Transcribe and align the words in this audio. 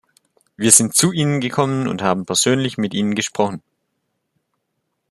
Wir 0.57 0.71
sind 0.71 0.95
zu 0.95 1.11
Ihnen 1.11 1.39
gekommen 1.41 1.87
und 1.87 2.01
haben 2.01 2.25
persönlich 2.25 2.75
mit 2.79 2.95
Ihnen 2.95 3.13
gesprochen. 3.13 3.61